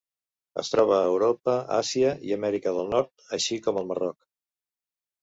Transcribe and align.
Es 0.63 0.71
troba 0.75 0.95
a 0.99 1.09
Europa, 1.09 1.59
Àsia 1.77 2.15
i 2.31 2.35
Amèrica 2.41 2.75
del 2.81 2.93
Nord, 2.97 3.15
així 3.41 3.63
com 3.69 3.83
al 3.83 3.91
Marroc. 3.95 4.23